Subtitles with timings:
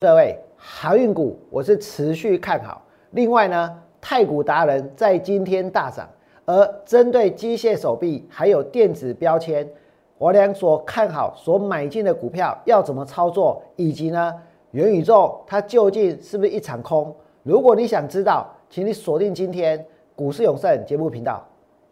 [0.00, 2.80] 各位，航运股我是持续看好。
[3.10, 6.08] 另外呢，太古达人在今天大涨，
[6.44, 9.68] 而针对机械手臂还有电子标签，
[10.16, 14.32] 我俩所看好、所买进的股票要怎么操作，以及呢，
[14.70, 17.12] 元宇宙它究竟是不是一场空？
[17.42, 19.84] 如果你想知道，请你锁定今天
[20.14, 21.44] 股市永胜节目频道。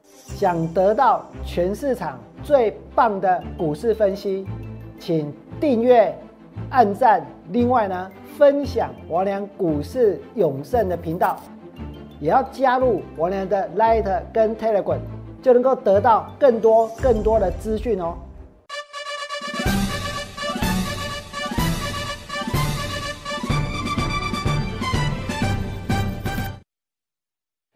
[0.04, 4.46] 想得到全市场最棒的股市分析，
[4.96, 6.16] 请订阅。
[6.70, 11.38] 按赞，另外呢，分享王良股市永胜的频道，
[12.20, 14.98] 也要加入王良的 Light 跟 Telegram，
[15.40, 18.16] 就能够得到更多更多的资讯哦。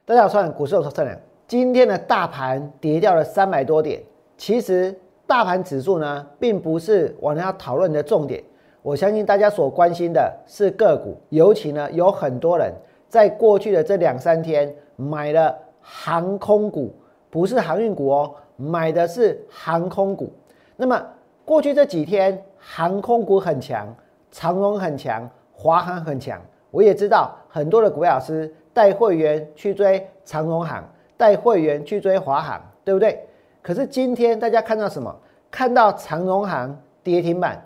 [0.04, 1.16] 大家好，我是股市有胜良。
[1.46, 4.02] 今天的大盘跌掉了三百多点，
[4.36, 8.42] 其实大盘指数呢，并不是我们要讨论的重点。
[8.82, 12.72] 我相信大家所关心的是个股，尤其呢有很多人
[13.08, 16.94] 在过去的这两三天买了航空股，
[17.28, 20.32] 不是航运股哦，买的是航空股。
[20.76, 21.02] 那么
[21.44, 23.86] 过去这几天航空股很强，
[24.30, 26.40] 长荣很强，华航很强。
[26.70, 33.28] 我也知道很多的股票老师带会员去追长荣航，带会员去追华航，对不对？
[33.60, 35.14] 可是今天大家看到什么？
[35.50, 37.62] 看到长荣航跌停板。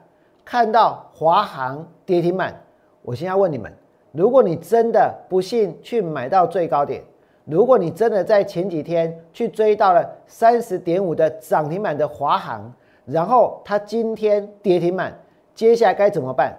[0.46, 2.60] 看到华航跌停板，
[3.02, 3.72] 我现在问你们：
[4.10, 7.00] 如果你真的不幸去买到最高点，
[7.44, 12.72] 如果你真的在前几天去追到了三十点五的涨停板的华航，
[13.06, 15.16] 然后它今天跌停板，
[15.54, 16.52] 接下来该怎么办？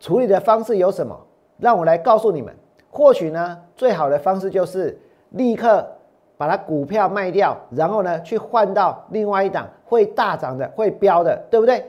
[0.00, 1.16] 处理的方式有什么？
[1.58, 2.52] 让我来告诉你们。
[2.90, 4.98] 或许呢，最好的方式就是
[5.30, 5.88] 立刻
[6.36, 11.84] 把它股票卖掉，然后呢，去换到另外一档会大涨的、会飙的，对不对？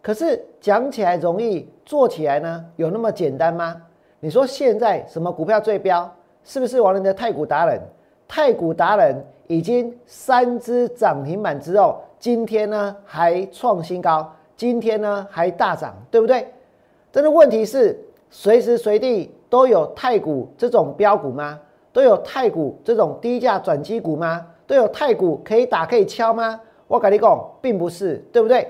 [0.00, 3.80] 可是讲起来容易，做起来呢有那么简单吗？
[4.20, 6.10] 你说现在什么股票最标？
[6.42, 7.80] 是不是王仁的太古达人？
[8.26, 9.14] 太古达人
[9.46, 16.46] 已经三只涨停板之后，今天呢还创新高，今天呢还大涨，对不对？
[17.12, 17.98] 但是问题是，
[18.28, 21.60] 随时随地都有太古这种标股吗？
[21.92, 24.44] 都有太古这种低价转机股吗？
[24.66, 26.60] 都有太古可以打可以敲吗？
[26.86, 28.66] 我跟你讲，并不是，对不对？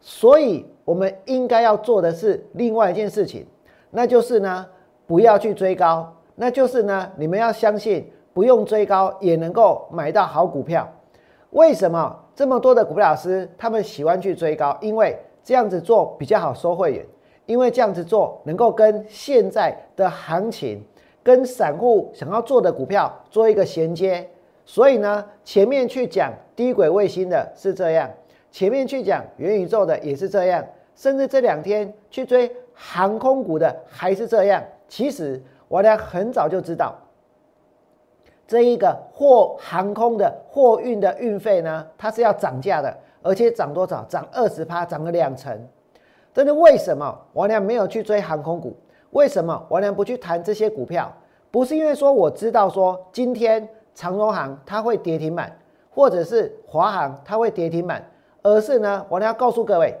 [0.00, 0.64] 所以。
[0.84, 3.46] 我们应该要做的是另外一件事情，
[3.90, 4.66] 那就是呢，
[5.06, 10.88] 不要去追高，那就是呢，你们要相信，不用追高也能够买到好股票。
[11.50, 14.76] 为什么这么多的股票老师他们喜欢去追高？
[14.80, 17.06] 因为这样子做比较好收会员，
[17.46, 20.82] 因为这样子做能够跟现在的行情、
[21.22, 24.28] 跟散户想要做的股票做一个衔接。
[24.64, 28.08] 所以呢，前面去讲低轨卫星的是这样。
[28.52, 30.62] 前面去讲元宇宙的也是这样，
[30.94, 34.62] 甚至这两天去追航空股的还是这样。
[34.86, 36.94] 其实我俩很早就知道，
[38.46, 44.04] 这一个货航空的货运的运费呢，它是要涨价的，而且涨多少？
[44.04, 45.58] 涨二十趴，涨了两成。
[46.34, 48.76] 但是为什么我俩没有去追航空股？
[49.12, 51.10] 为什么我俩不去谈这些股票？
[51.50, 55.58] 不是因为说我知道说今天长荣航它会跌停板，
[55.90, 58.04] 或者是华航它会跌停板。
[58.42, 59.96] 而是呢，我要告诉各位，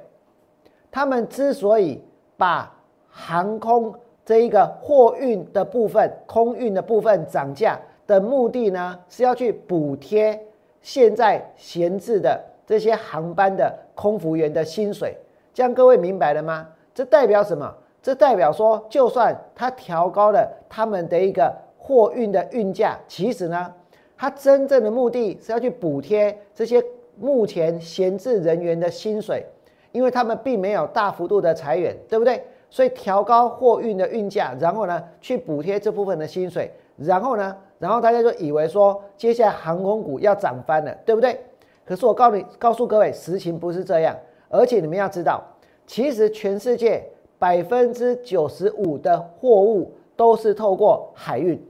[0.90, 2.02] 他们之所以
[2.36, 2.74] 把
[3.08, 3.94] 航空
[4.24, 10.40] 这一个货运的部分、空运的部分涨价的目的呢，是要去补贴
[10.80, 15.16] 现在闲置的这些航班的空服员的薪水。
[15.54, 16.66] 这样各位明白了吗？
[16.92, 17.72] 这代表什么？
[18.02, 23.72] 这代表说，就算他调高了他们的一个货运的运价，其实呢，
[24.16, 26.84] 他真正的目的是要去补贴这些。
[27.22, 29.46] 目前闲置人员的薪水，
[29.92, 32.42] 因为他们并没有大幅度的裁员，对不对？
[32.68, 41.38] 所以调高货运的运价，然后呢，去补贴这部分的薪水，然后呢，然后大家就以为说，接下来航空股要涨翻了，对不对？
[41.84, 44.16] 可是我告诉你，告诉各位，实情不是这样。
[44.48, 45.40] 而且你们要知道，
[45.86, 47.08] 其实全世界
[47.38, 51.64] 百分之九十五的货物都是透过海运，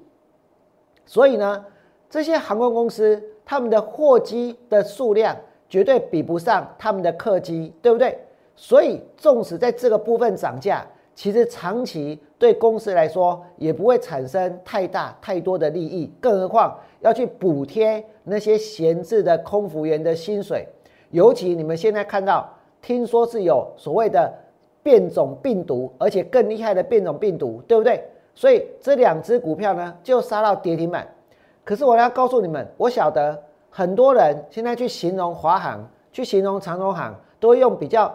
[1.05, 1.63] 所以呢，
[2.09, 3.23] 这些航空公司。
[3.53, 5.37] 他们的货机的数量
[5.69, 8.19] 绝对比不上他们的客机，对不对？
[8.57, 10.83] 所以，纵使在这个部分涨价，
[11.15, 16.11] 其实长期对公司来说也不会产生太大太多的利益。
[16.19, 20.67] 更何况要去补贴那些闲置的空服员的薪水，
[21.11, 22.49] 尤其你们现在看到，
[22.81, 24.33] 听说是有所谓的
[24.83, 28.03] 变种病毒，而且更厉害的变种病毒，对不对？
[28.35, 31.07] 所以这两只股票呢，就杀到跌停板。
[31.65, 38.13] 可是我要告诉你们，我晓得很多人现在去形容华航、去形容长荣航，都会用比较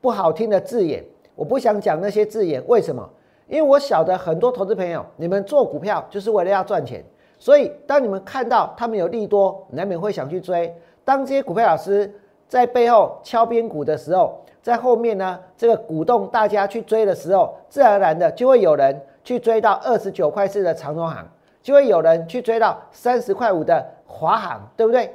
[0.00, 1.04] 不好听的字眼。
[1.34, 3.08] 我不想讲那些字眼，为什么？
[3.46, 7.04] 因为我晓得很多投资朋友，你们做股票就是为了要赚钱，
[7.38, 10.72] 所以当你们看到他们有利多，难免会想去追。
[11.04, 12.12] 当这些股票老师
[12.46, 21.26] 在背后敲边鼓的时候，在后面呢，这个鼓动大家去追的时候，自然而然的就会有人去追到二十九块四的长荣行，
[21.62, 25.14] 就会有人去追到三十块五的华航，对不对？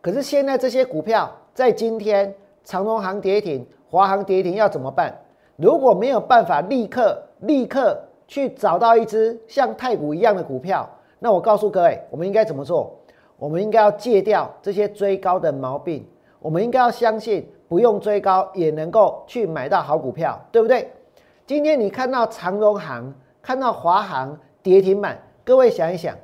[0.00, 2.34] 可是现在这些股票在今天
[2.64, 5.14] 长荣行跌停，华航跌停要怎么办？
[5.56, 12.96] 如果没有办法立刻立刻去找到一只像太古一样的股票，那我告诉各位，我们应该怎么做？
[13.36, 16.06] 我们应该要戒掉这些追高的毛病。
[16.40, 20.92] 我们应该要相信，不用追高也能够去买到好股票，对不对？
[21.46, 23.12] 今天你看到长荣行、
[23.42, 26.16] 看到华航跌停板，各位想一想，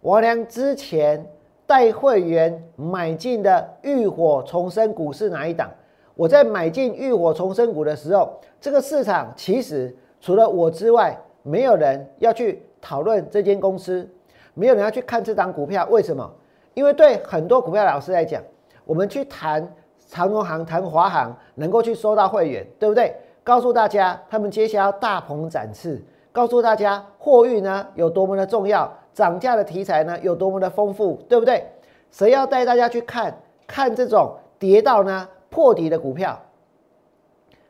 [0.00, 1.26] 我良之前。
[1.68, 5.68] 带会员买进的浴火重生股是哪一档？
[6.14, 14.08] 我在买进浴火重生股的时候，这个市场其实除了我之外，没有人要去讨论这间公司，
[14.54, 15.84] 没有人要去看这档股票。
[15.90, 16.32] 为什么？
[16.74, 18.40] 因为对很多股票老师来讲，
[18.84, 19.68] 我们去谈
[20.06, 23.12] 长荣行、谈华航，能够去收到会员，对不对？
[23.42, 26.00] 告诉大家他们接下来要大鹏展翅，
[26.36, 28.92] 告诉大家货运呢有多么的重要。
[29.14, 31.66] 涨价的题材呢有多么的丰富，对不对？
[32.10, 33.34] 谁要带大家去看
[33.66, 36.38] 看这种跌到呢破底的股票，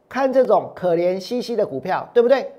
[0.08, 2.52] 看这种可怜兮兮的股票，对不对？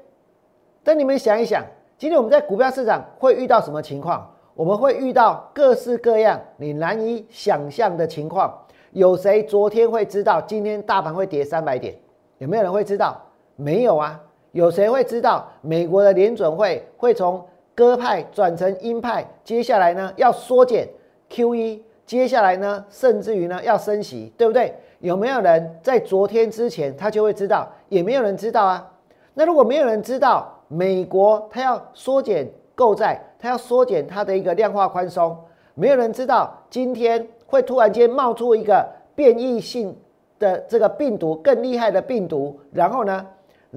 [0.81, 1.61] 但你们想一想，
[1.97, 4.33] 今天我们在股票市场会遇到什么情况？
[4.55, 8.57] 我们会遇到各式各样你难以想象的情况。
[8.91, 11.93] 有谁昨天会知道今天大盘会跌三百点？
[12.37, 13.21] 有没有人会知道？
[13.57, 14.17] 没有啊。
[14.51, 17.45] 有谁会知道美国的联准会会从？
[17.75, 20.89] 鸽派转成鹰派，接下来呢要缩减
[21.29, 24.73] QE，接下来呢甚至于呢要升息，对不对？
[24.97, 27.71] 有没有人在昨天之前他就会知道？
[27.87, 28.91] 也没有人知道啊。
[29.35, 35.37] 那如果没有人知道，美国它要缩减购债，它要缩减它的一个量化宽松，
[35.75, 38.83] 没有人知道今天会突然间冒出一个
[39.13, 39.95] 变异性
[40.39, 43.23] 的这个病毒，更厉害的病毒，然后呢？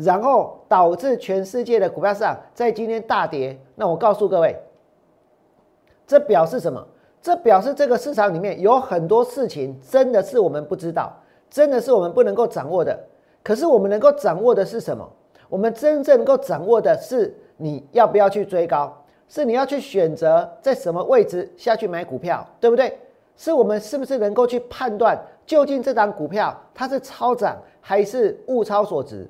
[0.03, 3.59] 然后导致全世界的股票市场在今天大跌。
[3.75, 4.57] 那我告诉各位，
[6.07, 6.87] 这表示什么？
[7.23, 11.13] 这表示这个市场里面有很多事情真的是我们不知道，
[11.51, 12.99] 真的是我们不能够掌握的。
[13.43, 15.07] 可是我们能够掌握的是什么？
[15.49, 18.97] 我们真正能够掌握的是你要不要去追高，
[19.29, 22.97] 是你要去选择在什么位置下去买股票，对不对？
[23.37, 29.27] 是我们是不是能够去判断究竟这档股票它是超涨还是物超所值？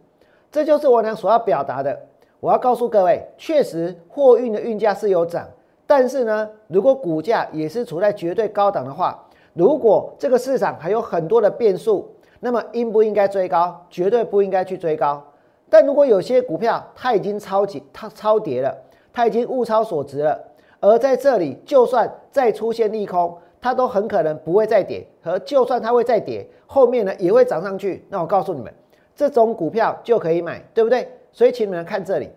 [0.50, 1.97] 这就是我俩所要表达的。
[2.41, 5.47] 我要告诉各位，确实货运的运价是有涨，
[5.87, 12.11] 但是呢，如果股价也是处在绝对高档的话，如果这个市场还有很多的变数，
[12.41, 13.85] 那么应不应该追高？
[13.91, 15.23] 绝对不应该去追高。
[15.69, 18.75] 但如果有些股票它已经超级它超跌了，
[19.12, 20.41] 它已经物超所值了，
[20.81, 28.05] 而在这里就算再出现利空，它都很可能不会再跌，和就算它会再跌，后面呢也会涨上去。
[28.08, 28.73] 那我告诉你们。
[29.20, 31.06] 这种股票就可以买，对不对？
[31.31, 32.31] 所以请你们看这里，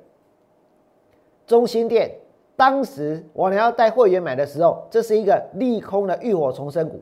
[1.47, 2.12] 中心店
[2.57, 7.01] 当时我俩要带会员买的时候，这是一个利空的浴火重生股，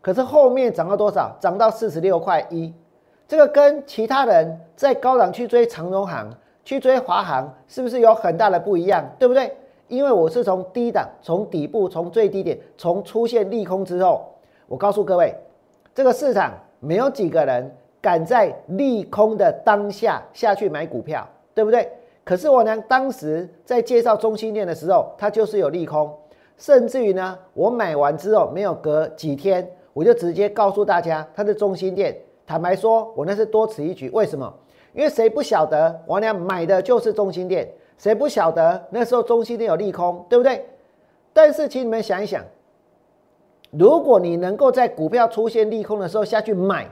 [0.00, 1.36] 可是后面涨到多少？
[1.40, 2.72] 涨到四十六块一，
[3.26, 6.32] 这个跟其他人在高档去追长荣行、
[6.64, 9.04] 去追华航，是不是有很大的不一样？
[9.18, 9.52] 对不对？
[9.88, 14.24] 因为我是从低档、从底部、从最低点、从出现利空之后，
[14.68, 15.34] 我告诉各位，
[15.92, 17.76] 这个市场没有几个人。
[18.06, 21.90] 敢在利空的当下下去买股票，对不对？
[22.22, 26.08] 可是我呢，当时在介绍中心店的时候，它就是有利空，
[26.56, 32.16] 甚至于呢，我买完之后没有隔几天，我就直接告诉大家它是中心店。
[32.46, 34.08] 坦白说，我那是多此一举。
[34.10, 34.54] 为什么？
[34.92, 37.68] 因为谁不晓得我俩买的就是中心店？
[37.98, 40.64] 谁不晓得那时候中心店有利空，对不对？
[41.32, 42.44] 但是请你们想一想，
[43.72, 46.86] 如果你能够在股票出现利空的时候下去买。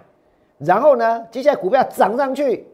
[0.64, 1.26] 然后呢？
[1.30, 2.66] 接下来股票涨上去，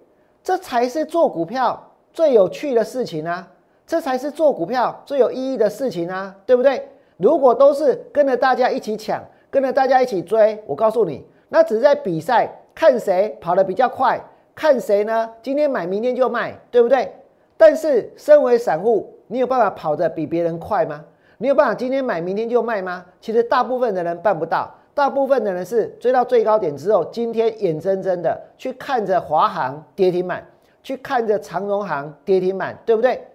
[0.43, 3.49] 这才是做股票最有趣的事情啊！
[3.87, 6.89] 这才是做股票最有意义的事情啊，对不对？
[7.17, 14.21] 如果都是跟着大家一起抢，跟着大家一起追，我告诉你，那只是在比赛，看谁跑得比较快，
[14.55, 15.29] 看谁呢？
[15.43, 17.13] 今天买，明天就卖，对不对？
[17.57, 21.05] 但是身为散户，你有办法跑得比别人快吗？
[21.39, 23.05] 你有办法今天买，明天就卖吗？
[23.21, 24.75] 其实大部分的人办不到。
[25.00, 30.47] 大部分的人是追到最高点之后，今天眼睁睁的去看着华航跌停板，
[30.83, 33.26] 去看着长荣航跌停板，对不对？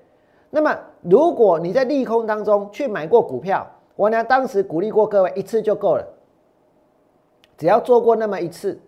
[0.51, 6.07] 那么如果你在利空当中去买过股票，我呢当时鼓励过各位一次就够了，
[7.57, 8.79] 只要做过那么一次，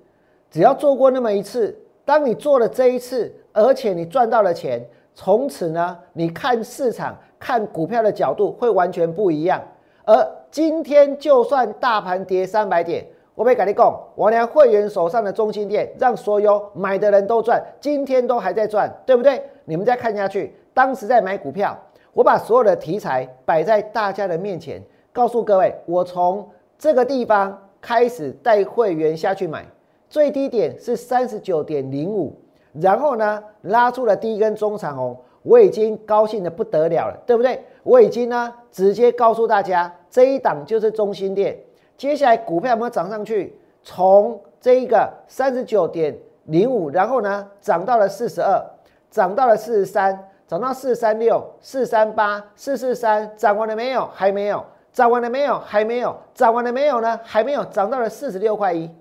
[0.52, 9.60] 只要做过那么一次，当你做了这一次，而且你赚到了钱，从此呢，你看市场、看股票的角度会完全不一样。
[10.08, 19.44] 而今天就算大盘跌三百点，我被跟你讲，我连会员手上的中心店，让所有买的人都赚，今天都还在赚，对不对？
[19.66, 21.78] 你们再看下去，当时在买股票，
[22.14, 26.50] 我把所有的题材摆在大家的面前，告诉各位，我从
[26.80, 29.66] 这个地方开始带会员下去买，
[30.08, 32.34] 最低点是三十九点零五，
[32.72, 35.18] 然后呢拉出了第一根中长红。
[35.44, 37.64] 我已经高兴的不得了了，对不对？
[37.88, 41.58] 我已经呢，直接告诉大家，这一档就是中心店。
[41.96, 43.58] 接下来股票有没有涨上去？
[43.82, 46.14] 从这一个三十九点
[46.48, 48.62] 零五，然后呢，涨到了四十二，
[49.10, 54.06] 涨到了四十三，涨到四三六、四三八、四四三，涨完了没有？
[54.14, 54.62] 还没有。
[54.92, 55.58] 涨完了没有？
[55.60, 56.14] 还没有。
[56.34, 57.18] 涨完了没有呢？
[57.24, 57.64] 还没有。
[57.66, 58.92] 涨到了四十六块一。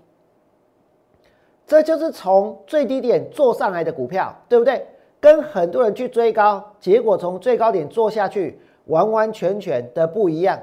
[1.67, 4.87] 这就是从最低点做上来的股票，对不对？
[5.19, 10.59] 跟很多人去追高，结果从最高点做下去，完完全全的不一样。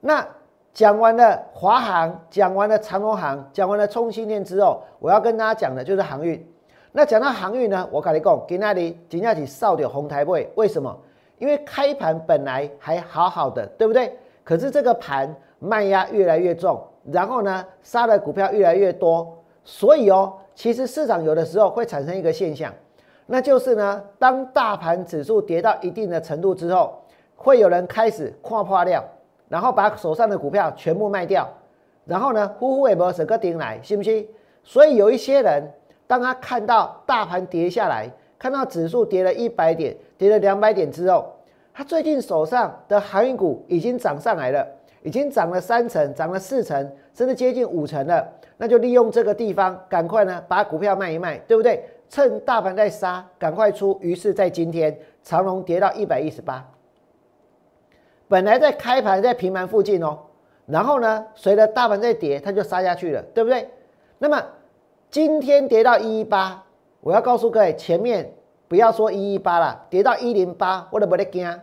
[0.00, 0.26] 那
[0.72, 6.46] 讲完了华航，讲完了长荣航，讲完了冲新店之后，我要跟大家讲的就是航运。
[6.92, 10.96] 那讲到航运呢，我跟你讲，给那里今天起少点红台位，为什么？
[11.38, 14.16] 因为开盘本来还好好的，对不对？
[14.44, 22.72] 可是这个盘卖压越来越重，然后呢，杀的股票越来越多，所以哦，其实市场有的时候会产生一个现象。
[23.26, 26.99] 那就是呢，当大盘指数跌到一定的程度之后，
[27.42, 29.02] 会有人开始跨破掉，
[29.48, 31.48] 然后把手上的股票全部卖掉，
[32.04, 34.28] 然后呢，呼呼尾巴整个顶来，信不信？
[34.62, 35.62] 所以有一些人，
[36.06, 38.06] 当他看到大盘跌下来，
[38.38, 41.32] 看到指数跌了一百点，跌了两百点之后，
[41.72, 44.66] 他最近手上的航运股已经涨上来了，
[45.02, 48.28] 已经涨了三成，涨了四成，甚至接近五成了，
[48.58, 51.82] 那就利用这个地方，赶快呢把股票卖一卖，对不对？
[52.10, 53.96] 趁大盘在杀，赶快出。
[54.02, 56.68] 于是，在今天，长隆跌到一百一十八，
[58.30, 60.16] 本来在开盘在平盘附近哦，
[60.64, 63.68] 然后呢，随着大盘在跌，它就杀下去了，对不对？
[64.18, 64.40] 那么
[65.10, 66.62] 今天跌到一一八，
[67.00, 68.32] 我要告诉各位，前面
[68.68, 71.60] 不要说一一八了，跌到一零八，我都不得惊。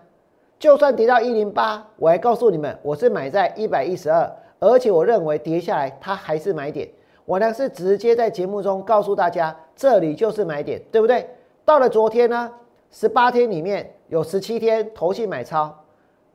[0.59, 6.89] 就算跌到一零八，我还告诉你们，我是买在一百一十二，而且我认为跌下来它还是买点。
[7.23, 11.29] 我呢是直接在节目中告诉大家，这里就是买点，对不对？
[11.63, 12.51] 到了昨天呢，
[12.91, 15.73] 十八天里面有十七天投信买超，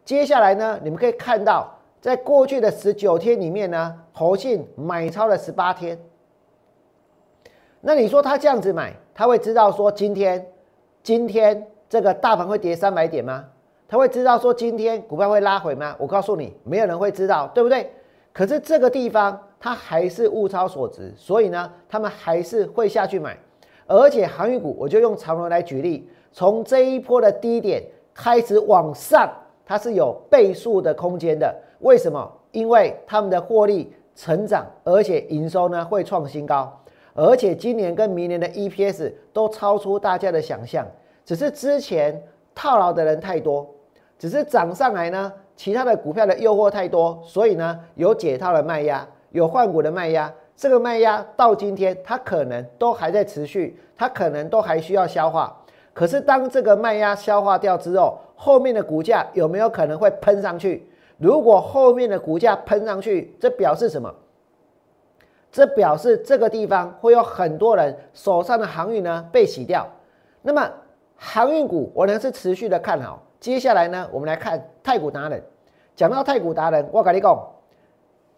[0.04, 1.68] 接下来呢，你们可以看到，
[2.00, 5.98] 在过去的十九天里面呢，投信买超了十八天。
[7.80, 10.46] 那你说他这样子买，他会知道说今天
[11.02, 13.44] 今天这个大盘会跌三百点吗？
[13.88, 15.94] 他会知道说今天股票会拉回吗？
[15.98, 17.90] 我告诉你，没有人会知道，对不对？
[18.32, 19.38] 可是这个地方。
[19.64, 23.38] 它还是物超所值，所以呢，他们还是会下去买。
[23.86, 27.80] 而且航运股，我就用长荣来举例，从这一波的低点
[28.12, 29.32] 开始往上，
[29.64, 31.54] 它是有倍数的空间的。
[31.80, 32.30] 为什么？
[32.52, 36.70] 因为他们的获利成长，而且营收呢会创新高，
[37.14, 40.86] 而且今年跟明年的 EPS 都超出大家的想象。
[41.24, 42.22] 只是之前
[42.54, 43.66] 套牢的人太多，
[44.18, 49.06] 只是涨上来呢，其他的股票的诱惑太多，所以呢有解套的卖压。
[49.30, 55.56] 有换股的卖压，这个卖压到今天它可能都还在持续，它可能都还需要消化。
[55.94, 60.84] 可是当这个卖压消化掉之后，后面的股价有没有可能会喷上去？
[61.16, 64.12] 如果后面的股价喷上去，这表示什么？
[65.52, 69.86] 这表示这个地方会有很多人手上的航运呢被洗掉。
[70.42, 70.68] 那么
[71.14, 73.22] 航运股我呢是持续的看好。
[73.38, 75.40] 接下来呢，我们来看太古达人。
[75.94, 77.48] 讲到太古达人，我跟你讲。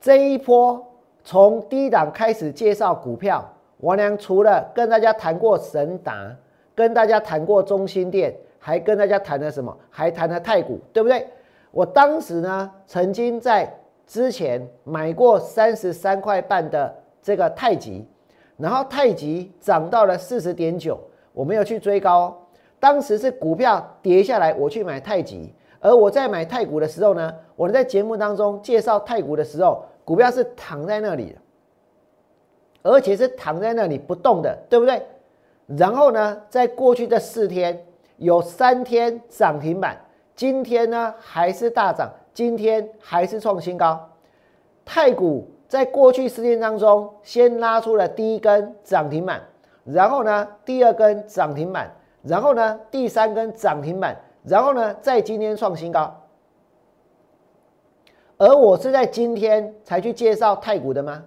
[0.02, 0.86] 这一波
[1.22, 3.42] 从低档开始介绍股票，
[3.78, 6.36] 王良除了跟大家谈过神达，
[6.74, 9.76] 跟大家谈过中心店，还跟大家谈了什么？
[9.90, 11.28] 还谈了太古，对不对？
[11.70, 13.70] 我当时呢，曾经在
[14.06, 18.08] 之前买过三十三块半的这个太极，
[18.56, 20.98] 然后太极涨到了四十点九，
[21.34, 22.34] 我没有去追高，
[22.80, 29.84] 当时是股票跌下来，我去买太极，而我在买太股的时候呢，我在节目当中介绍太股的时候。
[30.06, 31.38] 股票是躺在那里的，
[32.82, 35.02] 而且是躺在那里不动的，对不对？
[35.66, 39.96] 然后呢，在过去的四天有三天涨停板，
[40.34, 44.08] 今天呢还是大涨，今天还是创新高。
[44.84, 49.42] 太股在过去四天当中，先拉出了第一根涨停板，
[49.84, 51.90] 然后呢第二根涨停板，
[52.22, 56.14] 然后呢第三根涨停板，然后呢在今天创新高。
[58.36, 61.22] 而我是在今天才去介绍太古的吗？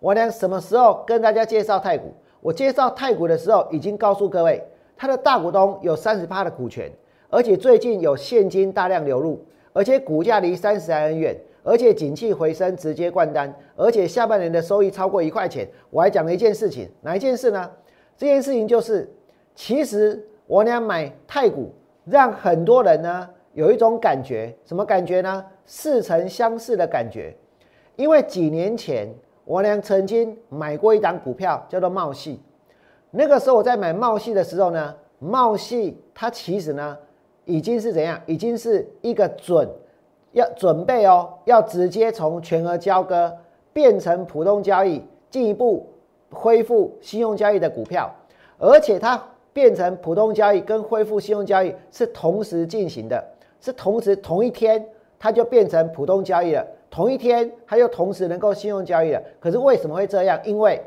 [0.00, 2.14] 我呢什么时候跟大家介绍太古？
[2.40, 4.64] 我介绍太古的时候已经告诉各位，
[5.02, 6.88] 它的大股东有三十趴的股权，
[7.28, 15.68] 而且最近有现金大量流入，而且股价离三十还很远，而且景气回升直接灌单，而且下半年的收益超过一块钱。
[15.90, 17.68] 我还讲了一件事情，哪一件事呢？
[18.16, 19.12] 这件事情就是，
[19.56, 21.72] 其实我俩买太股，
[22.04, 25.44] 让很多人呢有一种感觉，什么感觉呢？
[25.66, 27.34] 似曾相识的感觉。
[27.96, 29.12] 因为几年前
[29.44, 32.40] 我俩曾经买过一档股票，叫做茂系。
[33.12, 36.98] 那个时候我在买茂系的时候呢，茂系它其实呢
[37.44, 38.20] 已经是怎样？
[38.26, 39.68] 已经是一个准
[40.32, 43.32] 要准备哦，要直接从全额交割
[43.72, 45.00] 变成普通交易，
[45.30, 45.86] 进一步。
[46.34, 48.10] 恢复信用交易的股票，
[48.56, 53.22] 而且它变成普通交易跟恢复信用交易是同时进行的，
[53.60, 54.82] 是同时同一天
[55.18, 59.22] 它就变成普通交易了，同一天它又同时能够信用交易了。
[59.38, 60.40] 可是为什么会这样？
[60.42, 60.80] 因为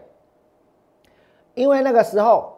[1.56, 2.54] 因为那个时候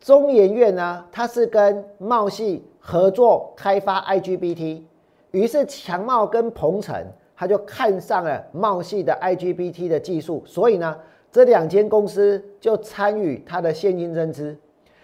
[0.00, 4.82] 中研院呢，它是跟茂系合作开发 IGBT，
[5.30, 10.96] 于是强茂跟鹏程他就看上了茂系的 IGBT 的技术，所以呢。
[11.32, 14.56] 这两间公司就参与它的现金增资。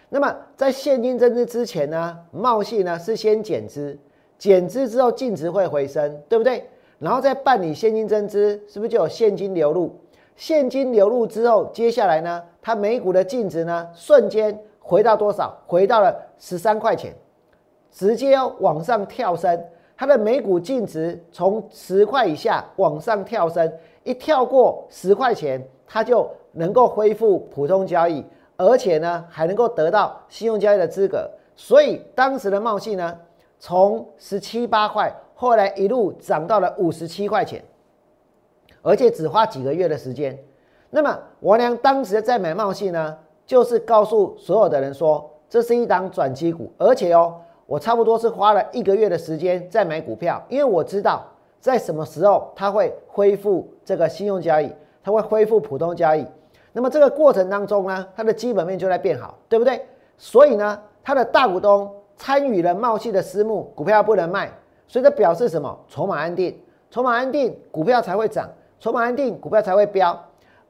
[0.08, 3.96] 那么在现金增资之前呢，茂系呢是先减资，
[4.36, 6.68] 减资之后净值会回升，对不对？
[6.98, 9.94] 然后再办理现金增资，是不是就有现金流入？
[10.36, 15.56] 现金流入之后，接下来呢，它每股的净值呢瞬间回到多少？
[15.66, 17.14] 回到了十三块钱，
[17.90, 19.64] 直接往上跳升。
[19.96, 23.72] 它的每股净值从十块以下往上跳升，
[24.04, 25.66] 一跳过十块钱。
[25.88, 28.24] 它就能够恢复普通交易，
[28.56, 31.30] 而且呢还能够得到信用交易的资格。
[31.54, 33.16] 所以当时的茂信呢，
[33.58, 37.64] 从十七八块，后来一路涨到了五十七块钱，
[38.86, 40.38] 而且只花几个月的时间。
[40.90, 47.34] 那么王良当时在买茂信呢，就是告诉所有的人说，这是一档转机股，而且哦，
[47.66, 51.24] 我差不多是花了一个月的时间在买股票，因为我知道
[51.60, 54.70] 在什么时候它会恢复这个信用交易。
[55.02, 56.26] 它会恢复普通交易，
[56.72, 59.80] 那么这个过程当中呢，它的基本面就在变好，对不对？
[60.18, 64.50] 所以呢，它的大股东参与了茂系的私募股票不能卖，
[64.88, 65.78] 所以这表示什么？
[65.86, 70.18] 筹码安定，筹码安定，股票才会涨，筹码安定，股票才会飙，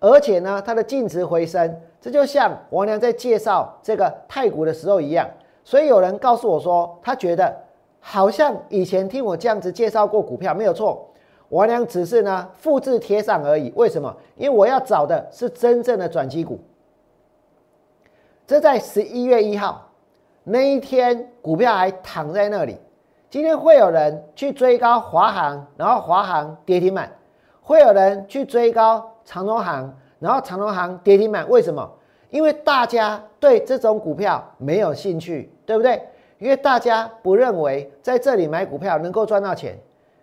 [0.00, 5.28] 而且呢，它的净值回升，这就像王良在介绍这个太股的时候一样。
[5.64, 7.52] 所以有人告诉我说，他觉得
[7.98, 11.08] 好像以前听我这样子介绍过股票没有错。
[11.48, 14.16] 我俩只是呢复制贴上而已，为什么？
[14.36, 16.60] 因为我要找的是真正的转机股。
[18.46, 19.90] 这在十一月一号
[20.44, 22.78] 那一天，股票还躺在那里。
[23.28, 27.08] 今天会有人去追高华航，然后华航跌停板；
[27.66, 31.48] 会有人去追高长荣航，然后长荣航跌停板。
[31.48, 31.90] 为什么？
[32.30, 36.00] 因为大家对这种股票没有兴趣，对不对？
[36.38, 39.76] 因为大家不认为在这里买股票能够赚到钱。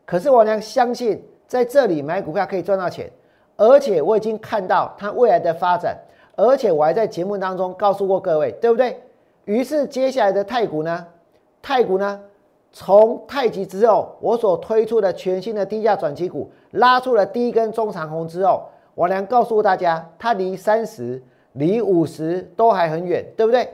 [0.05, 3.11] 可是我呢相信，在这里买股票可以赚到钱，
[3.57, 5.97] 而且我已经看到它未来的发展，
[6.37, 8.97] 而且我还在节目当中告诉过各位，对不对？
[9.43, 11.05] 于是接下来的太股呢，
[11.61, 12.21] 太股呢，
[12.73, 21.21] 从太极之后，我所推出的全新的低价转机股拉出了第一根中长红之后，我娘告诉大家，它离三十、
[21.53, 23.69] 离五十都还很远，对不对？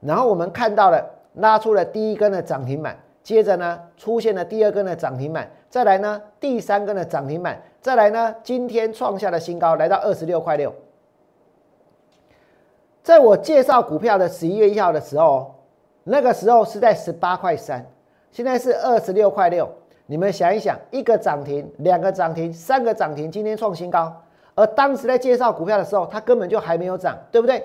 [0.00, 1.02] 然后我们看到了
[1.34, 2.96] 拉出了第一根的涨停板。
[3.22, 10.74] 接着呢，出现了第二根的涨停板，再来呢，第三根的涨停板，再来呢，今天创下的新高，来到二十六块六。
[13.00, 15.54] 在我介绍股票的十一月一号的时候，
[16.02, 17.86] 那个时候是在十八块三，
[18.32, 19.68] 现在是二十六块六。
[20.06, 24.12] 你们想一想，一个涨停，两个涨停，三个涨停，今天创新高。
[24.54, 27.64] 而当时在介绍股票的时候，它根本就还没有涨，对不对？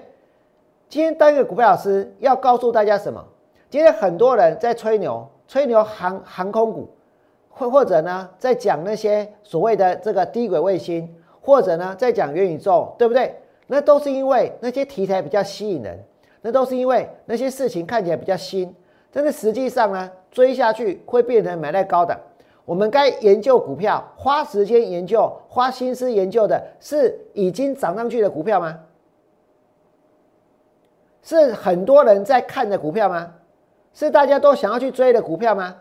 [0.87, 3.25] 今天当一个股票老师要告诉大家什么？
[3.69, 5.27] 今天很多人在吹牛。
[5.49, 6.89] 吹牛航航空股，
[7.49, 13.33] 或或者呢，在讲那些所谓的这个低轨卫星，或者呢，在讲元宇宙，对不对？
[13.65, 15.97] 那都是因为那些题材比较吸引人，
[16.41, 18.75] 那都是因为那些事情看起来比较新。
[19.17, 22.15] 但是实际上呢，追下去会变成买在高的。
[22.65, 28.77] 我们该研究股票，花时间研究，花心思研究的是已经涨上去的股票吗？
[31.23, 33.33] 是很多人在看的股票吗？
[33.91, 35.75] 是大家都想要去追的股票吗？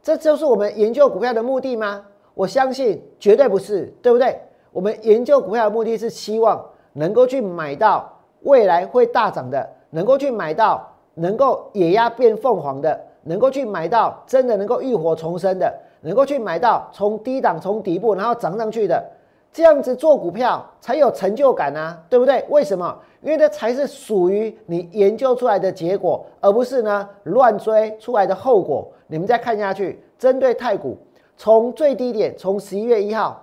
[0.00, 2.06] 这就是我们研究股票的目的吗？
[2.34, 4.40] 我相信绝对不是，对不对？
[4.70, 19.04] 我们研究股票的目的是希望能够去买到未来会大涨的，能够去买到能够野鸭变凤凰的，能够去买到真的能够浴火重生的，能够去买到从低档从底部然后涨上去的
[19.52, 22.44] 这样子做股票才有成就感啊，对不对？
[22.48, 22.96] 为什么？
[23.22, 28.86] 因为这才是属于你研究出来的结果，而不是呢乱追出来的后果。
[29.08, 30.96] 你们再看下去，针对太股，
[31.36, 33.42] 从最低点，从十一月一号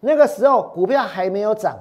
[0.00, 1.78] 那个时候，股票还没有涨，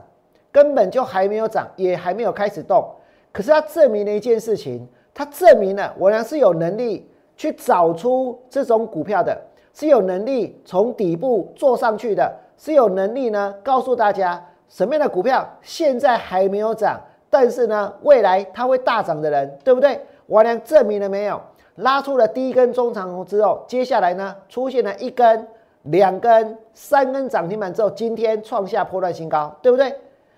[0.52, 2.90] 根本就还没有涨，也还没有开始动。
[3.32, 9.40] 可是它证明了一件事情，它证明了我娘是有能力去找出这种股票的，
[9.74, 12.40] 是有能力从底部做上去的。
[12.56, 20.00] 是有能力呢，告诉大家什么样的股票现在还没有涨，但是呢，未来它会大涨的人，对不对？
[20.28, 21.42] 王良证明了没有？
[21.78, 25.46] 拉出了第一根中长红之后，接下来呢，出现了一根、
[25.82, 29.94] 两根、三根涨停板之后，今天创下破断新高，对不对？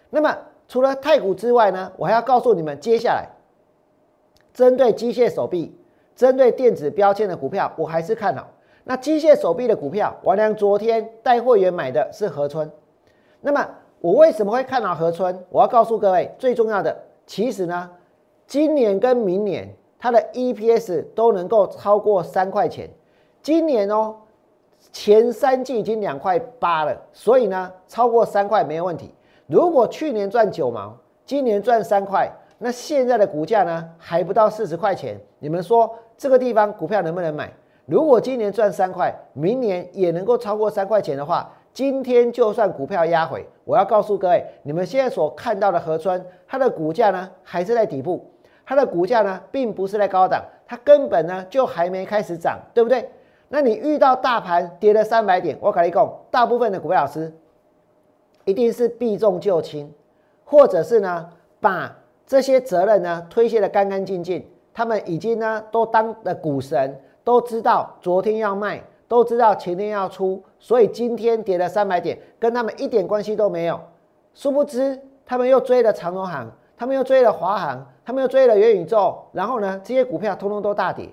[0.09, 0.35] 那么
[0.67, 3.27] 除了太股之外呢，我还要告诉你们，接下来
[4.55, 5.77] 针对机械手臂、
[6.15, 8.47] 针对电子标签的股票，我还是看好。
[8.85, 12.71] 那机械手臂的股票，王良昨天带会员买的是河村。
[13.41, 13.67] 那么
[13.99, 15.37] 我为什么会看好河村？
[15.49, 16.95] 我要告诉各位，最重要的，
[17.27, 17.91] 其实呢，
[18.47, 22.89] 今年跟明年它的 EPS 都能够超过三块钱。
[23.41, 24.15] 今年哦，
[24.93, 29.13] 前三季已经两块八了，所以呢，超过三块没有问题。
[29.47, 35.19] 如果去年赚九毛，今年赚三块，那现在的股价呢，还不到四十块钱。
[35.39, 37.51] 你们说这个地方股票能不能买？
[37.85, 48.25] 如果今年赚三块，明年也能够超过三块钱的话，今天就算股票压回，我要告诉各位，你们现在所看到的河川，它的股价呢还是在底部，
[48.65, 53.07] 它的股价呢并不是在高档，它根本呢就还没开始涨，对不对？
[53.49, 57.31] 那你遇到大盘跌了三百点，我跟你讲，大部分的股票老师
[58.45, 59.93] 一定是避重就轻，
[60.43, 66.99] 或者是呢把这些责任呢推卸的干干净净，他们已经呢都当了股神。
[67.23, 73.79] 都知道昨天要卖，都知道前天要出，所以今天跌了三百点，跟他们一点关系都没有。
[74.35, 81.09] 殊不知，他们又追了长荣行，他们又追了华航，他们又追了元宇宙，然后呢，这些股票通通都大跌。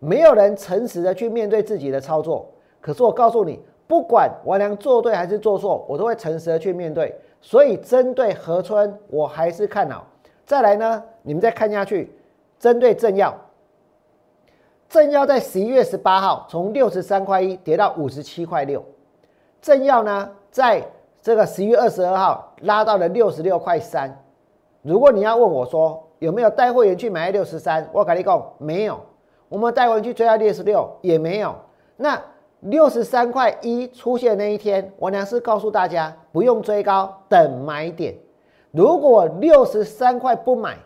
[0.00, 2.50] 没有人诚实的去面对自己的操作。
[2.80, 7.16] 可是我告诉你，不管王良做对还是做错，我都会诚实的去面对。
[7.40, 10.04] 所以针对河村，我还是看好。
[10.46, 12.16] 再来呢，你们再看下去，
[12.58, 13.34] 针对正耀。
[14.88, 18.84] 正要在十一月十八号从六十三块一跌到五十七块六，
[19.60, 20.80] 正要呢在
[21.20, 24.22] 这个十一月二十二号拉到了六十六块三。
[24.82, 29.00] 如果你要问我说有没有带会员去买六十三，我跟你讲没有。
[29.48, 31.56] 我们带会员去追到六十六也没有。
[31.96, 32.22] 那
[32.60, 38.14] 六十三块一出现那一天，我娘是告诉大家不用追高，等买点。
[38.76, 40.76] 如果六十三块不买，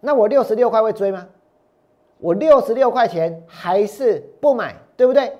[0.00, 1.28] 那我六十六块会追吗？
[2.18, 5.32] 我六十六块钱还是不买，对不对？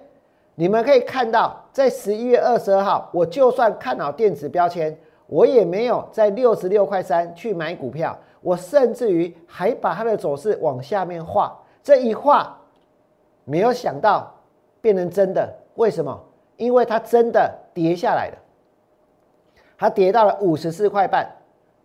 [0.54, 11.60] 你们可以看到，在十一月二十二号，我就算看好电子标签，我也没有在六十六块三去买股票，我甚至于还把它的走势往下面画。
[11.82, 12.56] 这一画，
[13.44, 14.32] 没有想到
[14.80, 16.24] 变成真的，为什么？
[16.56, 18.38] 因为它真的跌下来了，
[19.76, 21.28] 它跌到了五十四块半，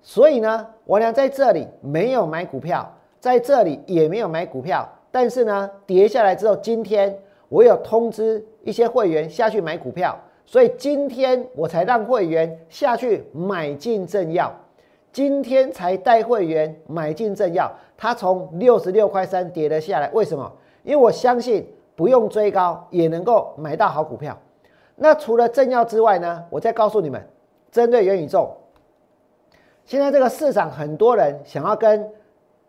[0.04, 2.88] 所以呢，我俩在这里没有买股票。
[3.20, 10.14] 在这里也没有买股票，但是呢，跌下来之后，今天我有通知一些会员下去买股票，
[10.46, 14.54] 所以今天我才让会员下去买进正要，
[15.14, 20.52] 今天才带会员买进正要，它从六十六块三跌了下来，为什么？
[20.84, 24.38] 因为我相信不用追高也能够买到好股票。
[24.98, 27.26] 那除了正要之外呢，我再告诉你们，
[27.72, 28.54] 针对元宇宙，
[29.86, 32.10] 现在这个市场很多人想要跟。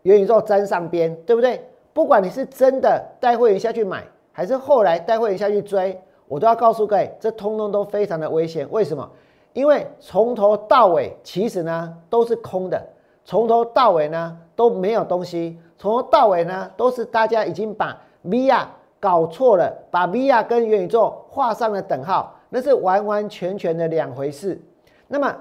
[0.05, 1.67] 元宇宙沾上边，对不对？
[1.95, 5.99] 不管你是真的带会员下去买，还是后来带会员下去追，
[6.29, 8.69] 我都要告诉各位，这通通都非常的危险。
[8.71, 9.11] 为什么？
[9.55, 12.87] 因为从头到尾其实呢都是空的，
[13.25, 18.67] 从头到尾呢都没有东西，从头到尾呢都是大家已经把 VR
[19.01, 24.61] 搞错了，把 VR 跟元宇宙画上了等号，那是完完全全的两回事。
[25.09, 25.35] 那么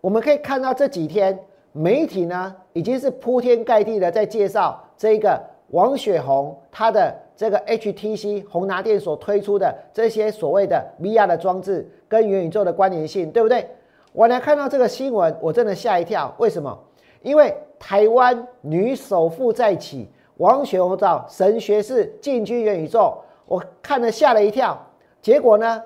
[0.00, 1.38] 我们可以看到这几天。
[1.72, 13.70] 媒体呢，已经是铺天盖地的在介绍这个王雪红她的这个 HTC 宏达电所推出的这些所谓的 VR 的装置跟元宇宙的关联性，对不对？
[14.12, 16.34] 我来看到这个新闻，我真的吓一跳。
[16.38, 16.76] 为什么？
[17.22, 20.08] 因为台湾女首富再起，
[20.38, 24.76] 王雪红找神学士进军元宇宙，我看了吓了一跳。
[25.22, 25.80] 结果呢，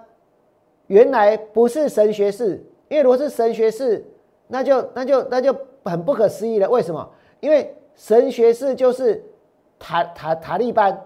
[0.87, 4.05] 原来不是神学士，因为如果是神学士，
[4.47, 5.55] 那就那就那就。
[5.87, 7.07] 很不可思议了，为什么？
[7.41, 9.23] 因为神学士就是
[9.79, 10.99] 塔塔塔利班，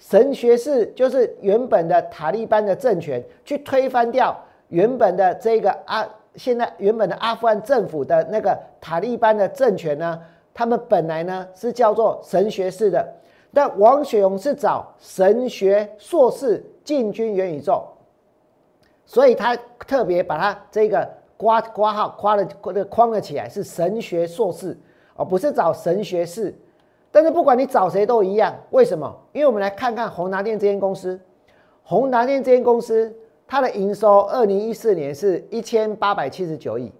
[0.00, 10.20] 神学士就是原本的塔利班的政权，去推翻掉原本的这个阿现在原本的阿富汗政府的那个塔利班的政权呢，
[10.52, 13.08] 他们本来呢是叫做神学士的，
[13.54, 17.84] 但王雪红是找神学硕士进军元宇宙，
[19.04, 24.76] 所以他特别把他这个刮刮号刮了个框了起来，是神学硕士
[25.14, 26.54] 而不是找神学士。
[27.10, 29.14] 但是不管你找谁都一样，为什么？
[29.32, 31.20] 因为我们来看看宏达电这间公司，
[31.82, 33.14] 宏达电这间公司。
[33.48, 36.92] 它的营收，二零一四年是一千八百七十九亿，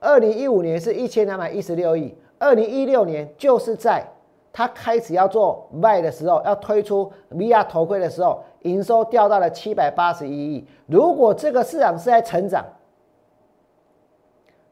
[0.00, 4.06] 二零一五年是一千两百一十六亿，二零一六年就是在
[4.52, 10.66] 它开始要做卖的时候，要推出 VR 头盔的时候，营收掉到了七百八十一亿。
[10.86, 12.62] 如果这个市场是在成长，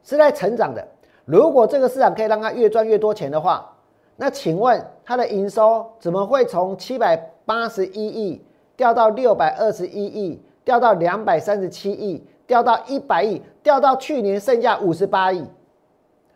[0.03, 0.87] 是在成长的，
[1.25, 3.75] 如果这个市场可以让它越赚越多钱的话，
[4.17, 8.45] 那请问它的营收怎么会从七百八十一亿
[8.77, 10.43] 掉到六百二十一亿？
[10.65, 15.45] 掉到两百三十七亿，掉到一百亿，掉到去年剩下五十八亿。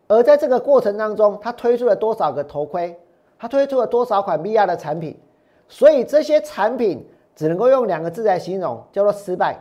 [0.09, 2.99] 而在这个过程当中，他推出了多少个头盔？
[3.39, 5.17] 他推出了多少款 VR 的产品？
[5.69, 9.57] 所以这些产品只能够用两个字来形容，叫做失败。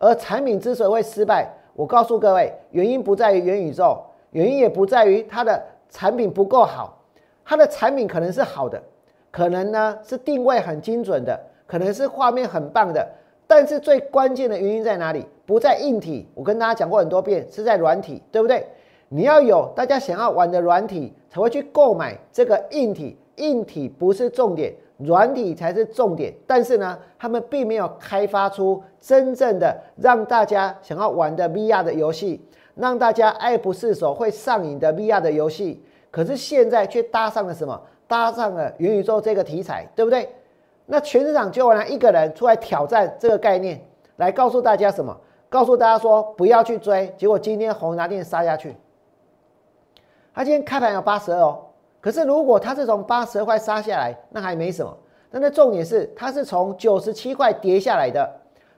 [0.00, 3.96] 而产品之所以会失败，我告诉各位，原因不在于元宇宙，
[4.32, 7.00] 原因也不在于它的产品不够好。
[7.44, 8.82] 它的产品可能是好的，
[9.30, 11.38] 可能呢是定位很精准的，
[11.68, 13.08] 可能是画面很棒的。
[13.46, 15.24] 但是最关键的原因在哪里？
[15.46, 18.66] 不在硬体，我跟大家讲过很多遍，是在软体，对不对？
[19.08, 23.16] 你要有大家想要玩的软体，才会去购买这个硬体。
[23.36, 26.32] 硬体不是重点，软体才是重点。
[26.46, 35.82] 但是呢，他们并没有开发出真正的让大家想要玩的 VR 的游戏，让大家爱不释手、会上瘾的 VR 的游戏。
[36.10, 37.80] 可是现在却搭上了什么？
[38.06, 40.28] 搭上了元宇宙这个题材，对不对？
[40.86, 43.78] 那全市场就我一个人出来挑战这个概念，
[44.16, 45.14] 来告诉大家什么？
[45.50, 47.14] 告诉大家说不要去追。
[47.18, 48.74] 结果今天宏达电杀下去，
[50.34, 51.67] 它今天开盘有八十二哦。
[52.08, 54.96] 可是如果它是从八十二块杀下来，那还没什么。
[55.30, 58.26] 但那重点是它是从九十七块跌下来的，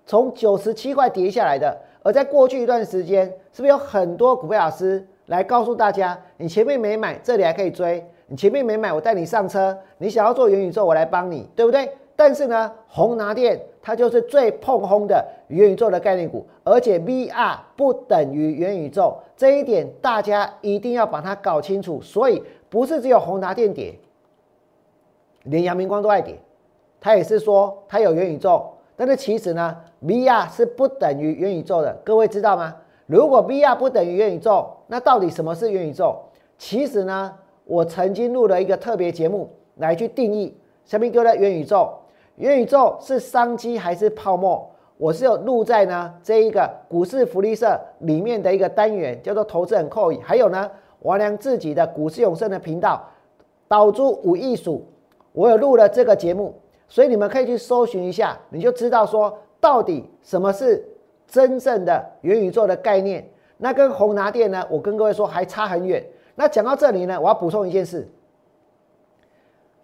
[0.04, 1.80] 从九十七块跌下来的。
[2.02, 9.78] 而在过去一段时间，是不是有很多股票老师来告诉大家，你前面没买，这里还可以追；你前面没买，我带你上车。
[9.98, 11.88] 你想要做元宇宙，我来帮你，对不对？
[12.16, 22.02] 但是呢，宏达电它就是最碰轰的元宇宙的概念股，而且 VR 不等于元宇宙，这一点大家一定要把它搞清楚。
[22.02, 23.94] 所以不是只有宏达电跌，
[25.42, 26.40] 连阳明光都爱跌，
[27.00, 28.64] 它也是说它有元宇宙，
[28.96, 31.94] 但是其实呢，VR 是不等于元宇宙的。
[32.04, 32.76] 各位知道吗？
[33.06, 36.16] 如果 VR 不等于元宇宙，那到底什么是元宇宙？
[36.56, 41.92] 其实呢，我曾经录了一个特别节目来去定义下面哥的元宇宙。
[42.36, 44.70] 元宇宙是商机还是泡沫？
[44.96, 50.12] 我是有录在呢这一个股市福利社里面的一个单元，叫做投资很扣。
[50.20, 53.02] 还有呢，王良自己的股市永生的频道，
[53.68, 54.86] 导珠五艺术，
[55.32, 56.54] 我有录了这个节目，
[56.88, 60.86] 所以你们可以去搜寻一下，你就知道说到底什么是
[61.26, 63.28] 真正的元宇宙的概念。
[63.58, 66.04] 那跟宏达电呢，我跟各位说还差很远。
[66.34, 68.08] 那讲到这里呢，我要补充一件事，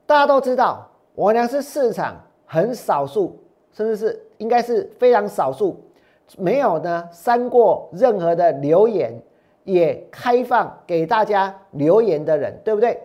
[0.07, 2.23] 大家都知道王良是市场。
[2.49, 3.37] 很少数，
[3.73, 5.81] 甚至是应该是非常少数，
[6.39, 9.13] 没有呢删过任何的留言，
[9.67, 12.99] 也开放给大家留言的人，对不对？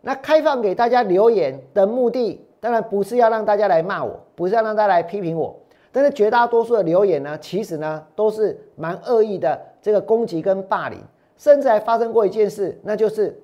[0.00, 5.54] 那开放给大家留言的目的，当然不是要让大家来骂我，不是要让大家来批评我，
[5.92, 10.98] 但是绝大多数的留言呢，其实呢都是蛮恶意的这个攻击跟霸凌，
[11.36, 13.38] 甚至还发生过一件事，那就是，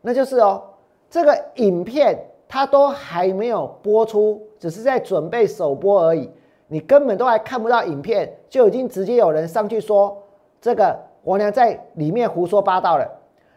[0.00, 0.62] 那就是哦，
[1.08, 2.18] 这个影片。
[2.48, 6.30] 它都还没有播出，只是在准备首播而已。
[6.68, 10.16] 你根本都还看不到影片，就已经直接有人上去说
[10.60, 10.96] 这个
[11.26, 13.06] 王良在里面胡说八道了。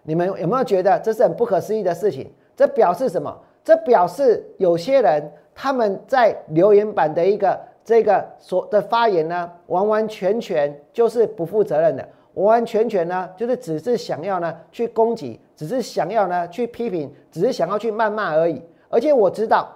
[0.03, 2.27] 你们有没有觉得这是很不可思议的事情？
[2.55, 3.35] 这表示什么？
[3.63, 18.63] 这表示有些人他们在留言板的一个这个所的发言呢，完完全全就是不负责任的，完完全全呢就是只是想要呢去攻击，只是想要呢去批评，只是想要去谩骂而已。
[18.89, 19.69] 而且我知道，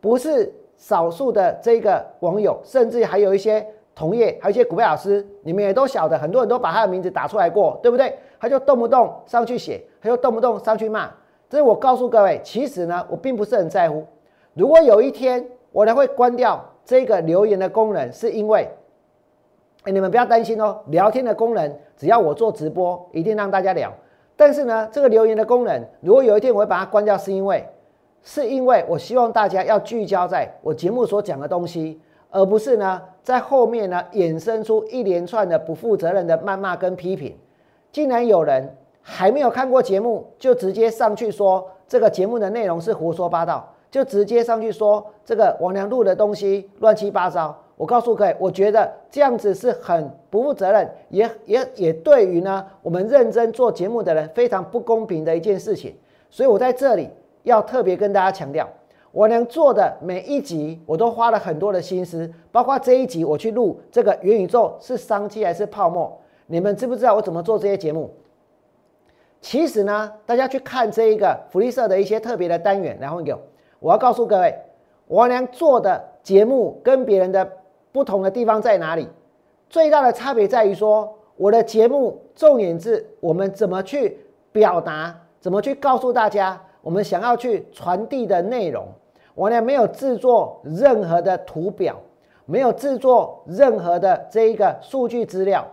[0.00, 3.64] 不是少数的这个网友，甚至还有一些
[4.00, 8.18] 同业，还有一些股票老师，你们也都晓得，很多人都把他的名字打出来过，对不对？
[8.40, 11.10] 他就动不动上去写，他就动不动上去骂。
[11.50, 14.02] 这是我告诉各位，其实呢，我并不是很在乎。
[14.54, 18.66] 如果有一天我呢会关掉这个留言的功能，是因为，
[19.82, 23.92] 哎，你们不要担心哦，聊天的功能只要我做直播，一定让大家聊。
[24.34, 27.62] 但是呢，这个留言的功能，如果有一天我会把它关掉，是因为。
[28.22, 31.98] 是因为我希望大家要聚焦在我节目所讲的东西，
[32.30, 37.36] 而不是呢在后面呢衍生出一连串的不负责任的谩骂跟批评。
[37.92, 47.56] 竟然有人还没有看过节目，就直接上去说这个节目的内容是胡说八道，就直接上去说这个王良录的东西乱七八糟。
[47.76, 55.96] 我告诉各位，我觉得这样子是很不负责任，也也也对于呢我们认真做节目的人非常不公平的一件事情。
[56.28, 57.08] 所以我在这里
[57.42, 58.68] 要特别跟大家强调，
[59.12, 68.10] 我能做的每一集我都花了很多的心思，包括这一集我去录这个元宇宙是商机还是泡沫，你们知不知道我怎么做这些节目？
[69.40, 73.40] 其实呢，大家去看这一个福利社的一些特别的单元，然后有
[73.78, 74.54] 我要告诉各位，
[75.06, 77.56] 我娘做的节目跟别人的。
[77.92, 79.08] 不同的地方在哪里？
[79.68, 84.16] 最大的差别在于说，我的节目重点是我们怎么去
[84.52, 88.86] 表达，怎么去告诉大家我们想要去传递的内容。
[89.34, 91.96] 我呢没有制作任何的图表，
[92.44, 95.66] 没有制作任何的这一个数据资料，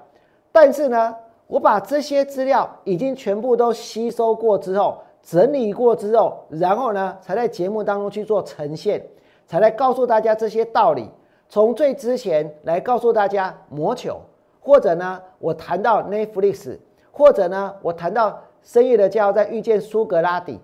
[0.51, 1.15] 但是呢，
[1.47, 9.03] 我把这些资料已经全部都吸收过之后，整理过之后，然后呢，才在节目当中去做呈现，
[9.45, 11.09] 才来告诉大家这些道理。
[11.49, 14.19] 从最之前来告诉大家魔球，
[14.59, 16.77] 或者呢，我谈到 Netflix，
[17.11, 20.59] 或者呢，我谈到深夜的家在遇见苏格拉底，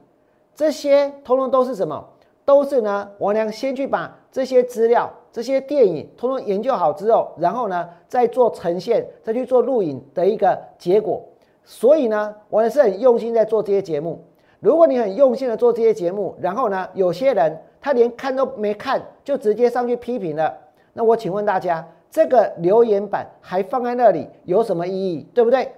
[0.55, 2.03] 这些通通都是什么？
[2.45, 11.23] 都是呢，王良先去把这些资料、这些电影通通研究好之后，然后呢，再做呈现，再去做录影的一个结果。
[11.63, 14.21] 所以呢，我也是很用心在做这些节目。
[14.59, 20.53] 如果你很用心的做这些节目，然后呢，有些人他连看都没看，就直接上去批评了。
[20.91, 25.25] 那我请问大家，这个留言板还放在那里有什么意义？
[25.33, 25.71] 对不对？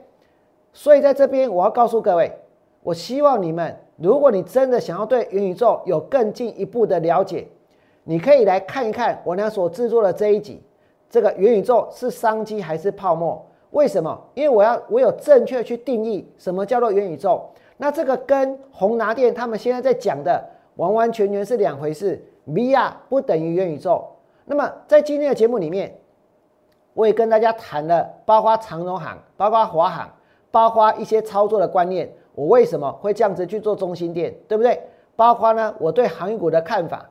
[0.74, 2.32] 所以在这边我要告诉各位，
[2.86, 7.48] 我希望你们，如果你真的想要对元宇宙有更进一步的了解，
[8.04, 10.62] 你可以来看一看我俩所制作的这一集。
[11.10, 13.44] 这个元宇宙是商机还是泡沫？
[13.72, 14.16] 为什么？
[14.36, 17.44] 因为我要我有正确去定义什么叫做元宇宙。
[17.78, 22.24] 那这个跟宏达电他们现在在讲的完完全全是两回事。
[22.48, 24.06] VR 不等于元宇宙。
[24.46, 25.98] 那么在今天的节目里面，
[26.94, 30.08] 我也跟大家谈了，包括长荣行、包括华航、
[30.52, 34.80] 包括一些操作的观念，我为什么会这样子去做中心店，对不对？
[35.16, 37.04] 包括呢我对航运股的看法。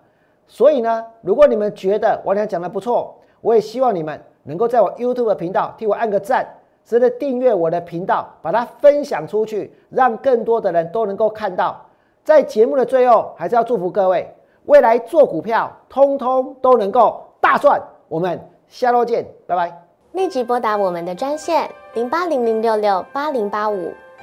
[0.46, 6.46] 所以呢，如果你们觉得我俩讲的不错，我也希望你们能够在我 YouTube 频道替我按个赞，
[6.84, 11.80] 值得订阅我的频道，把它分享出去，让更多的人都能够看到。
[12.22, 14.28] 在节目的最后，还是要祝福各位。
[14.66, 17.80] 未来做股票，通通都能够大赚。
[18.08, 19.82] 我们下周见，拜拜。
[20.12, 23.92] 立即拨打我们的专线零八零零六六八零八五